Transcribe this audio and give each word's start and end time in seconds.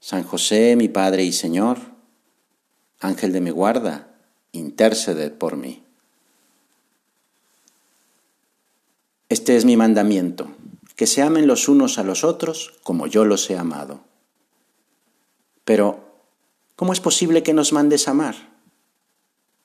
San 0.00 0.24
José, 0.24 0.76
mi 0.76 0.88
Padre 0.88 1.24
y 1.24 1.32
Señor, 1.32 1.78
Ángel 3.00 3.32
de 3.32 3.42
mi 3.42 3.50
guarda, 3.50 4.08
intercede 4.50 5.30
por 5.30 5.56
mí. 5.56 5.82
Este 9.28 9.56
es 9.56 9.66
mi 9.66 9.76
mandamiento, 9.76 10.50
que 10.96 11.06
se 11.06 11.22
amen 11.22 11.46
los 11.46 11.68
unos 11.68 11.98
a 11.98 12.02
los 12.02 12.24
otros 12.24 12.74
como 12.82 13.06
yo 13.06 13.24
los 13.26 13.48
he 13.50 13.58
amado. 13.58 14.00
Pero, 15.64 16.00
¿cómo 16.76 16.92
es 16.94 17.00
posible 17.00 17.42
que 17.42 17.52
nos 17.52 17.72
mandes 17.72 18.08
amar? 18.08 18.34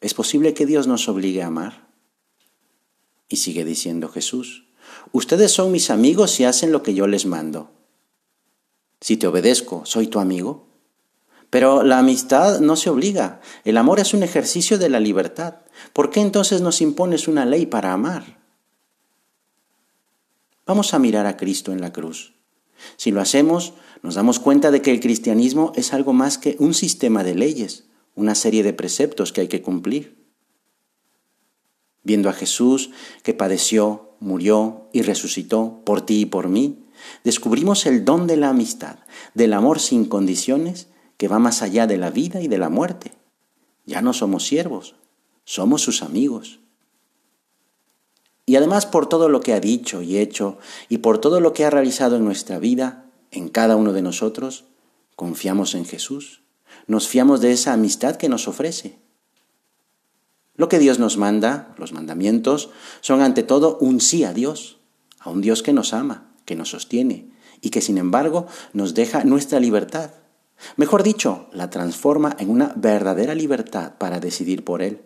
¿Es 0.00 0.14
posible 0.14 0.54
que 0.54 0.64
Dios 0.64 0.86
nos 0.86 1.08
obligue 1.08 1.42
a 1.42 1.48
amar? 1.48 1.88
Y 3.28 3.36
sigue 3.36 3.64
diciendo 3.64 4.08
Jesús, 4.08 4.64
ustedes 5.12 5.50
son 5.50 5.72
mis 5.72 5.90
amigos 5.90 6.30
si 6.30 6.44
hacen 6.44 6.72
lo 6.72 6.82
que 6.82 6.94
yo 6.94 7.06
les 7.06 7.26
mando. 7.26 7.70
Si 9.00 9.16
te 9.16 9.26
obedezco, 9.26 9.84
¿soy 9.86 10.06
tu 10.06 10.18
amigo? 10.18 10.66
Pero 11.48 11.82
la 11.82 11.98
amistad 11.98 12.60
no 12.60 12.76
se 12.76 12.90
obliga. 12.90 13.40
El 13.64 13.76
amor 13.76 13.98
es 13.98 14.14
un 14.14 14.22
ejercicio 14.22 14.78
de 14.78 14.88
la 14.88 15.00
libertad. 15.00 15.56
¿Por 15.92 16.10
qué 16.10 16.20
entonces 16.20 16.60
nos 16.60 16.80
impones 16.80 17.26
una 17.26 17.44
ley 17.44 17.66
para 17.66 17.92
amar? 17.92 18.38
Vamos 20.66 20.94
a 20.94 20.98
mirar 20.98 21.26
a 21.26 21.36
Cristo 21.36 21.72
en 21.72 21.80
la 21.80 21.92
cruz. 21.92 22.34
Si 22.96 23.10
lo 23.10 23.20
hacemos, 23.20 23.72
nos 24.02 24.14
damos 24.14 24.38
cuenta 24.38 24.70
de 24.70 24.82
que 24.82 24.92
el 24.92 25.00
cristianismo 25.00 25.72
es 25.74 25.92
algo 25.92 26.12
más 26.12 26.38
que 26.38 26.56
un 26.60 26.74
sistema 26.74 27.24
de 27.24 27.34
leyes, 27.34 27.84
una 28.14 28.34
serie 28.34 28.62
de 28.62 28.72
preceptos 28.72 29.32
que 29.32 29.40
hay 29.40 29.48
que 29.48 29.62
cumplir 29.62 30.20
viendo 32.02 32.28
a 32.28 32.32
Jesús 32.32 32.90
que 33.22 33.34
padeció, 33.34 34.14
murió 34.20 34.88
y 34.92 35.02
resucitó 35.02 35.82
por 35.84 36.04
ti 36.04 36.22
y 36.22 36.26
por 36.26 36.48
mí, 36.48 36.79
descubrimos 37.24 37.86
el 37.86 38.04
don 38.04 38.26
de 38.26 38.36
la 38.36 38.50
amistad, 38.50 38.96
del 39.34 39.52
amor 39.52 39.80
sin 39.80 40.04
condiciones 40.04 40.88
que 41.16 41.28
va 41.28 41.38
más 41.38 41.62
allá 41.62 41.86
de 41.86 41.98
la 41.98 42.10
vida 42.10 42.40
y 42.40 42.48
de 42.48 42.58
la 42.58 42.68
muerte. 42.68 43.12
Ya 43.84 44.02
no 44.02 44.12
somos 44.12 44.46
siervos, 44.46 44.94
somos 45.44 45.82
sus 45.82 46.02
amigos. 46.02 46.60
Y 48.46 48.56
además 48.56 48.86
por 48.86 49.08
todo 49.08 49.28
lo 49.28 49.40
que 49.40 49.52
ha 49.52 49.60
dicho 49.60 50.02
y 50.02 50.18
hecho 50.18 50.58
y 50.88 50.98
por 50.98 51.18
todo 51.18 51.40
lo 51.40 51.52
que 51.52 51.64
ha 51.64 51.70
realizado 51.70 52.16
en 52.16 52.24
nuestra 52.24 52.58
vida, 52.58 53.10
en 53.30 53.48
cada 53.48 53.76
uno 53.76 53.92
de 53.92 54.02
nosotros, 54.02 54.64
confiamos 55.14 55.74
en 55.74 55.84
Jesús, 55.84 56.42
nos 56.86 57.06
fiamos 57.06 57.40
de 57.40 57.52
esa 57.52 57.72
amistad 57.72 58.16
que 58.16 58.28
nos 58.28 58.48
ofrece. 58.48 58.98
Lo 60.56 60.68
que 60.68 60.78
Dios 60.78 60.98
nos 60.98 61.16
manda, 61.16 61.74
los 61.78 61.92
mandamientos, 61.92 62.70
son 63.00 63.20
ante 63.22 63.42
todo 63.42 63.78
un 63.78 64.00
sí 64.00 64.24
a 64.24 64.32
Dios, 64.32 64.78
a 65.18 65.30
un 65.30 65.40
Dios 65.40 65.62
que 65.62 65.72
nos 65.72 65.92
ama, 65.92 66.29
que 66.50 66.56
nos 66.56 66.70
sostiene 66.70 67.26
y 67.60 67.70
que 67.70 67.80
sin 67.80 67.96
embargo 67.96 68.48
nos 68.72 68.92
deja 68.94 69.22
nuestra 69.22 69.60
libertad. 69.60 70.10
Mejor 70.74 71.04
dicho, 71.04 71.46
la 71.52 71.70
transforma 71.70 72.34
en 72.40 72.50
una 72.50 72.72
verdadera 72.74 73.36
libertad 73.36 73.92
para 73.98 74.18
decidir 74.18 74.64
por 74.64 74.82
Él. 74.82 75.00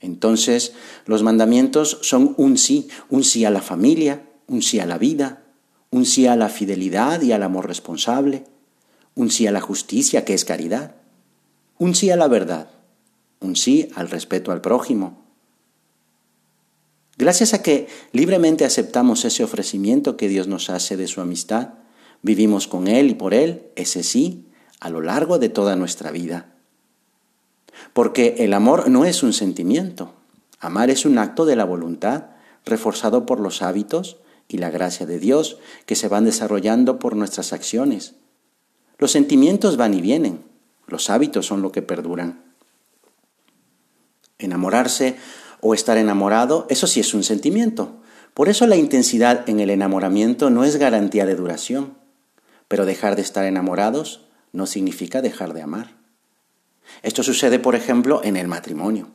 Entonces, 0.00 0.72
los 1.04 1.22
mandamientos 1.22 1.98
son 2.00 2.32
un 2.38 2.56
sí, 2.56 2.88
un 3.10 3.24
sí 3.24 3.44
a 3.44 3.50
la 3.50 3.60
familia, 3.60 4.26
un 4.46 4.62
sí 4.62 4.80
a 4.80 4.86
la 4.86 4.96
vida, 4.96 5.42
un 5.90 6.06
sí 6.06 6.26
a 6.26 6.34
la 6.34 6.48
fidelidad 6.48 7.20
y 7.20 7.32
al 7.32 7.42
amor 7.42 7.68
responsable, 7.68 8.44
un 9.14 9.30
sí 9.30 9.46
a 9.46 9.52
la 9.52 9.60
justicia, 9.60 10.24
que 10.24 10.32
es 10.32 10.46
caridad, 10.46 10.94
un 11.78 11.94
sí 11.94 12.08
a 12.08 12.16
la 12.16 12.26
verdad, 12.26 12.70
un 13.40 13.54
sí 13.54 13.90
al 13.94 14.08
respeto 14.08 14.50
al 14.50 14.62
prójimo. 14.62 15.19
Gracias 17.20 17.52
a 17.52 17.62
que 17.62 17.86
libremente 18.12 18.64
aceptamos 18.64 19.26
ese 19.26 19.44
ofrecimiento 19.44 20.16
que 20.16 20.26
Dios 20.26 20.48
nos 20.48 20.70
hace 20.70 20.96
de 20.96 21.06
su 21.06 21.20
amistad, 21.20 21.74
vivimos 22.22 22.66
con 22.66 22.88
Él 22.88 23.10
y 23.10 23.14
por 23.14 23.34
Él 23.34 23.66
ese 23.76 24.02
sí 24.04 24.46
a 24.80 24.88
lo 24.88 25.02
largo 25.02 25.38
de 25.38 25.50
toda 25.50 25.76
nuestra 25.76 26.12
vida. 26.12 26.54
Porque 27.92 28.36
el 28.38 28.54
amor 28.54 28.88
no 28.88 29.04
es 29.04 29.22
un 29.22 29.34
sentimiento, 29.34 30.14
amar 30.60 30.88
es 30.88 31.04
un 31.04 31.18
acto 31.18 31.44
de 31.44 31.56
la 31.56 31.66
voluntad 31.66 32.28
reforzado 32.64 33.26
por 33.26 33.38
los 33.38 33.60
hábitos 33.60 34.16
y 34.48 34.56
la 34.56 34.70
gracia 34.70 35.04
de 35.04 35.18
Dios 35.18 35.58
que 35.84 35.96
se 35.96 36.08
van 36.08 36.24
desarrollando 36.24 36.98
por 36.98 37.16
nuestras 37.16 37.52
acciones. 37.52 38.14
Los 38.96 39.10
sentimientos 39.10 39.76
van 39.76 39.92
y 39.92 40.00
vienen, 40.00 40.42
los 40.86 41.10
hábitos 41.10 41.44
son 41.44 41.60
lo 41.60 41.70
que 41.70 41.82
perduran. 41.82 42.44
Enamorarse 44.38 45.18
o 45.60 45.74
estar 45.74 45.98
enamorado, 45.98 46.66
eso 46.68 46.86
sí 46.86 47.00
es 47.00 47.14
un 47.14 47.22
sentimiento. 47.22 48.00
Por 48.34 48.48
eso 48.48 48.66
la 48.66 48.76
intensidad 48.76 49.48
en 49.48 49.60
el 49.60 49.70
enamoramiento 49.70 50.50
no 50.50 50.64
es 50.64 50.76
garantía 50.76 51.26
de 51.26 51.36
duración. 51.36 51.94
Pero 52.68 52.86
dejar 52.86 53.16
de 53.16 53.22
estar 53.22 53.44
enamorados 53.44 54.26
no 54.52 54.66
significa 54.66 55.22
dejar 55.22 55.52
de 55.52 55.62
amar. 55.62 55.96
Esto 57.02 57.22
sucede, 57.22 57.58
por 57.58 57.74
ejemplo, 57.74 58.20
en 58.24 58.36
el 58.36 58.48
matrimonio. 58.48 59.08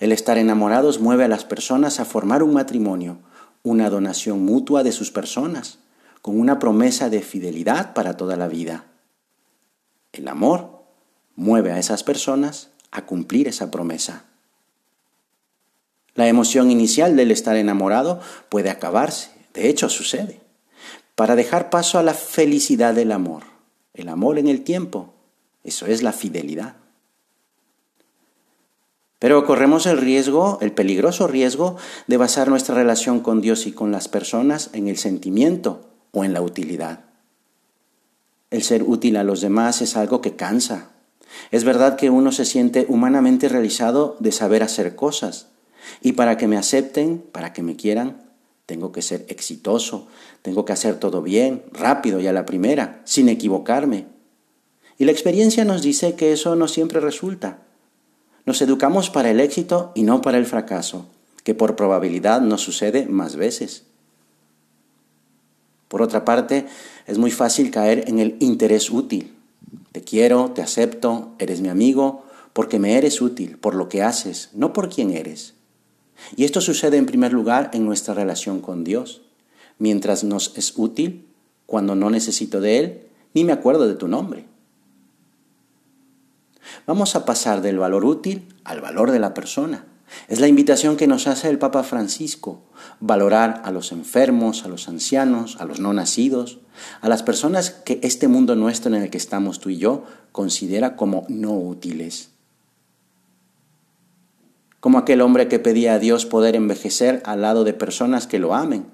El 0.00 0.12
estar 0.12 0.38
enamorados 0.38 1.00
mueve 1.00 1.24
a 1.24 1.28
las 1.28 1.44
personas 1.44 2.00
a 2.00 2.04
formar 2.04 2.42
un 2.42 2.52
matrimonio, 2.52 3.18
una 3.62 3.90
donación 3.90 4.44
mutua 4.44 4.82
de 4.82 4.92
sus 4.92 5.10
personas, 5.10 5.78
con 6.22 6.38
una 6.38 6.58
promesa 6.58 7.10
de 7.10 7.22
fidelidad 7.22 7.94
para 7.94 8.16
toda 8.16 8.36
la 8.36 8.48
vida. 8.48 8.84
El 10.12 10.28
amor 10.28 10.82
mueve 11.36 11.72
a 11.72 11.78
esas 11.78 12.04
personas 12.04 12.70
a 12.90 13.06
cumplir 13.06 13.48
esa 13.48 13.70
promesa. 13.70 14.24
La 16.18 16.26
emoción 16.26 16.72
inicial 16.72 17.14
del 17.14 17.30
estar 17.30 17.54
enamorado 17.54 18.18
puede 18.48 18.70
acabarse, 18.70 19.30
de 19.54 19.68
hecho 19.68 19.88
sucede, 19.88 20.40
para 21.14 21.36
dejar 21.36 21.70
paso 21.70 21.96
a 21.96 22.02
la 22.02 22.12
felicidad 22.12 22.92
del 22.92 23.12
amor, 23.12 23.44
el 23.94 24.08
amor 24.08 24.40
en 24.40 24.48
el 24.48 24.64
tiempo, 24.64 25.14
eso 25.62 25.86
es 25.86 26.02
la 26.02 26.10
fidelidad. 26.10 26.74
Pero 29.20 29.46
corremos 29.46 29.86
el 29.86 29.96
riesgo, 29.98 30.58
el 30.60 30.72
peligroso 30.72 31.28
riesgo 31.28 31.76
de 32.08 32.16
basar 32.16 32.48
nuestra 32.48 32.74
relación 32.74 33.20
con 33.20 33.40
Dios 33.40 33.68
y 33.68 33.70
con 33.70 33.92
las 33.92 34.08
personas 34.08 34.70
en 34.72 34.88
el 34.88 34.96
sentimiento 34.96 35.88
o 36.10 36.24
en 36.24 36.32
la 36.32 36.42
utilidad. 36.42 37.04
El 38.50 38.64
ser 38.64 38.82
útil 38.82 39.18
a 39.18 39.22
los 39.22 39.40
demás 39.40 39.82
es 39.82 39.96
algo 39.96 40.20
que 40.20 40.34
cansa. 40.34 40.90
Es 41.52 41.62
verdad 41.62 41.94
que 41.94 42.10
uno 42.10 42.32
se 42.32 42.44
siente 42.44 42.86
humanamente 42.88 43.48
realizado 43.48 44.16
de 44.18 44.32
saber 44.32 44.64
hacer 44.64 44.96
cosas, 44.96 45.52
y 46.02 46.12
para 46.12 46.36
que 46.36 46.48
me 46.48 46.56
acepten, 46.56 47.24
para 47.32 47.52
que 47.52 47.62
me 47.62 47.76
quieran, 47.76 48.28
tengo 48.66 48.92
que 48.92 49.02
ser 49.02 49.24
exitoso, 49.28 50.08
tengo 50.42 50.64
que 50.64 50.74
hacer 50.74 50.98
todo 51.00 51.22
bien, 51.22 51.62
rápido 51.72 52.20
y 52.20 52.26
a 52.26 52.32
la 52.32 52.44
primera, 52.44 53.00
sin 53.04 53.28
equivocarme. 53.28 54.06
Y 54.98 55.04
la 55.04 55.12
experiencia 55.12 55.64
nos 55.64 55.82
dice 55.82 56.14
que 56.16 56.32
eso 56.32 56.54
no 56.56 56.68
siempre 56.68 57.00
resulta. 57.00 57.62
Nos 58.44 58.60
educamos 58.60 59.10
para 59.10 59.30
el 59.30 59.40
éxito 59.40 59.92
y 59.94 60.02
no 60.02 60.20
para 60.20 60.38
el 60.38 60.46
fracaso, 60.46 61.06
que 61.44 61.54
por 61.54 61.76
probabilidad 61.76 62.40
nos 62.40 62.60
sucede 62.60 63.06
más 63.06 63.36
veces. 63.36 63.84
Por 65.88 66.02
otra 66.02 66.24
parte, 66.24 66.66
es 67.06 67.16
muy 67.16 67.30
fácil 67.30 67.70
caer 67.70 68.04
en 68.08 68.18
el 68.18 68.36
interés 68.40 68.90
útil. 68.90 69.34
Te 69.92 70.02
quiero, 70.02 70.50
te 70.50 70.62
acepto, 70.62 71.34
eres 71.38 71.60
mi 71.60 71.68
amigo, 71.68 72.24
porque 72.52 72.78
me 72.78 72.98
eres 72.98 73.22
útil, 73.22 73.56
por 73.56 73.74
lo 73.74 73.88
que 73.88 74.02
haces, 74.02 74.50
no 74.52 74.72
por 74.72 74.90
quién 74.90 75.10
eres. 75.10 75.54
Y 76.36 76.44
esto 76.44 76.60
sucede 76.60 76.96
en 76.96 77.06
primer 77.06 77.32
lugar 77.32 77.70
en 77.72 77.84
nuestra 77.84 78.14
relación 78.14 78.60
con 78.60 78.84
Dios. 78.84 79.22
Mientras 79.78 80.24
nos 80.24 80.56
es 80.56 80.74
útil, 80.76 81.28
cuando 81.66 81.94
no 81.94 82.10
necesito 82.10 82.60
de 82.60 82.78
Él, 82.78 83.02
ni 83.34 83.44
me 83.44 83.52
acuerdo 83.52 83.86
de 83.86 83.94
tu 83.94 84.08
nombre. 84.08 84.46
Vamos 86.86 87.14
a 87.14 87.24
pasar 87.24 87.62
del 87.62 87.78
valor 87.78 88.04
útil 88.04 88.48
al 88.64 88.80
valor 88.80 89.10
de 89.10 89.18
la 89.18 89.34
persona. 89.34 89.86
Es 90.28 90.40
la 90.40 90.48
invitación 90.48 90.96
que 90.96 91.06
nos 91.06 91.26
hace 91.26 91.50
el 91.50 91.58
Papa 91.58 91.82
Francisco, 91.82 92.62
valorar 92.98 93.60
a 93.64 93.70
los 93.70 93.92
enfermos, 93.92 94.64
a 94.64 94.68
los 94.68 94.88
ancianos, 94.88 95.56
a 95.60 95.66
los 95.66 95.80
no 95.80 95.92
nacidos, 95.92 96.60
a 97.02 97.08
las 97.08 97.22
personas 97.22 97.70
que 97.70 98.00
este 98.02 98.26
mundo 98.26 98.56
nuestro 98.56 98.94
en 98.94 99.02
el 99.02 99.10
que 99.10 99.18
estamos 99.18 99.60
tú 99.60 99.68
y 99.68 99.76
yo 99.76 100.04
considera 100.32 100.96
como 100.96 101.26
no 101.28 101.52
útiles 101.52 102.30
como 104.88 105.00
aquel 105.00 105.20
hombre 105.20 105.48
que 105.48 105.58
pedía 105.58 105.92
a 105.92 105.98
Dios 105.98 106.24
poder 106.24 106.56
envejecer 106.56 107.20
al 107.26 107.42
lado 107.42 107.62
de 107.64 107.74
personas 107.74 108.26
que 108.26 108.38
lo 108.38 108.54
amen. 108.54 108.86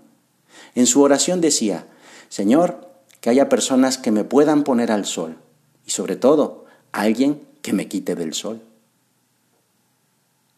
En 0.74 0.86
su 0.86 1.02
oración 1.02 1.40
decía, 1.40 1.86
Señor, 2.28 2.90
que 3.20 3.30
haya 3.30 3.48
personas 3.48 3.96
que 3.96 4.10
me 4.10 4.24
puedan 4.24 4.64
poner 4.64 4.90
al 4.90 5.04
sol 5.04 5.36
y 5.86 5.92
sobre 5.92 6.16
todo 6.16 6.64
alguien 6.90 7.42
que 7.62 7.72
me 7.72 7.86
quite 7.86 8.16
del 8.16 8.34
sol. 8.34 8.60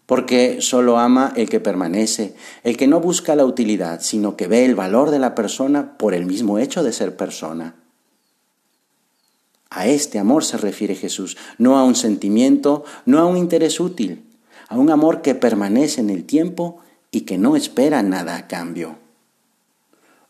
Porque 0.06 0.62
solo 0.62 0.96
ama 0.96 1.34
el 1.36 1.50
que 1.50 1.60
permanece, 1.60 2.34
el 2.64 2.78
que 2.78 2.86
no 2.86 3.00
busca 3.00 3.36
la 3.36 3.44
utilidad, 3.44 4.00
sino 4.00 4.38
que 4.38 4.48
ve 4.48 4.64
el 4.64 4.74
valor 4.74 5.10
de 5.10 5.18
la 5.18 5.34
persona 5.34 5.98
por 5.98 6.14
el 6.14 6.24
mismo 6.24 6.58
hecho 6.58 6.82
de 6.82 6.94
ser 6.94 7.14
persona. 7.14 7.74
A 9.68 9.86
este 9.86 10.18
amor 10.18 10.44
se 10.44 10.56
refiere 10.56 10.94
Jesús, 10.94 11.36
no 11.58 11.76
a 11.76 11.84
un 11.84 11.94
sentimiento, 11.94 12.84
no 13.04 13.18
a 13.18 13.26
un 13.26 13.36
interés 13.36 13.80
útil, 13.80 14.25
a 14.68 14.76
un 14.76 14.90
amor 14.90 15.22
que 15.22 15.34
permanece 15.34 16.00
en 16.00 16.10
el 16.10 16.24
tiempo 16.24 16.80
y 17.10 17.22
que 17.22 17.38
no 17.38 17.56
espera 17.56 18.02
nada 18.02 18.36
a 18.36 18.46
cambio. 18.48 18.96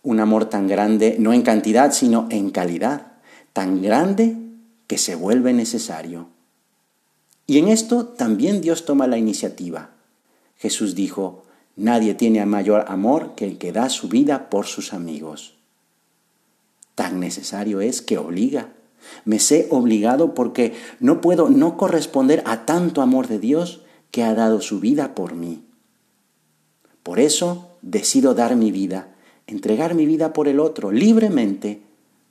Un 0.02 0.20
amor 0.20 0.46
tan 0.46 0.68
grande, 0.68 1.16
no 1.18 1.32
en 1.32 1.42
cantidad, 1.42 1.92
sino 1.92 2.28
en 2.30 2.50
calidad, 2.50 3.12
tan 3.52 3.82
grande 3.82 4.36
que 4.86 4.98
se 4.98 5.14
vuelve 5.14 5.52
necesario. 5.52 6.28
Y 7.46 7.58
en 7.58 7.68
esto 7.68 8.06
también 8.06 8.60
Dios 8.60 8.84
toma 8.84 9.06
la 9.06 9.18
iniciativa. 9.18 9.90
Jesús 10.58 10.94
dijo, 10.94 11.44
nadie 11.76 12.14
tiene 12.14 12.44
mayor 12.46 12.84
amor 12.88 13.34
que 13.34 13.44
el 13.44 13.58
que 13.58 13.72
da 13.72 13.88
su 13.88 14.08
vida 14.08 14.50
por 14.50 14.66
sus 14.66 14.92
amigos. 14.92 15.54
Tan 16.94 17.20
necesario 17.20 17.80
es 17.80 18.02
que 18.02 18.18
obliga. 18.18 18.72
Me 19.24 19.38
sé 19.38 19.68
obligado 19.70 20.34
porque 20.34 20.74
no 20.98 21.20
puedo 21.20 21.48
no 21.48 21.76
corresponder 21.76 22.42
a 22.46 22.64
tanto 22.64 23.02
amor 23.02 23.28
de 23.28 23.38
Dios 23.38 23.82
que 24.16 24.24
ha 24.24 24.34
dado 24.34 24.62
su 24.62 24.80
vida 24.80 25.14
por 25.14 25.34
mí. 25.34 25.62
Por 27.02 27.20
eso 27.20 27.76
decido 27.82 28.32
dar 28.32 28.56
mi 28.56 28.72
vida, 28.72 29.14
entregar 29.46 29.94
mi 29.94 30.06
vida 30.06 30.32
por 30.32 30.48
el 30.48 30.58
otro, 30.58 30.90
libremente, 30.90 31.82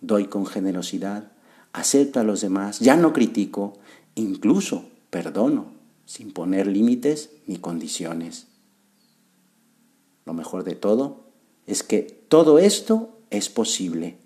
doy 0.01 0.25
con 0.25 0.47
generosidad, 0.47 1.31
acepto 1.73 2.19
a 2.19 2.23
los 2.23 2.41
demás, 2.41 2.79
ya 2.79 2.95
no 2.95 3.13
critico, 3.13 3.77
incluso 4.15 4.85
perdono, 5.11 5.67
sin 6.07 6.31
poner 6.31 6.65
límites 6.65 7.29
ni 7.45 7.57
condiciones. 7.57 8.47
Lo 10.25 10.33
mejor 10.33 10.63
de 10.63 10.73
todo 10.73 11.25
es 11.67 11.83
que 11.83 12.01
todo 12.01 12.57
esto 12.57 13.19
es 13.29 13.49
posible. 13.49 14.17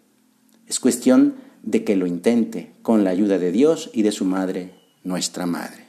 Es 0.65 0.79
cuestión 0.79 1.35
de 1.63 1.83
que 1.83 1.97
lo 1.97 2.07
intente 2.07 2.71
con 2.83 3.03
la 3.03 3.09
ayuda 3.09 3.37
de 3.37 3.51
Dios 3.51 3.89
y 3.91 4.03
de 4.03 4.13
su 4.13 4.23
Madre, 4.23 4.75
nuestra 5.03 5.45
Madre. 5.45 5.88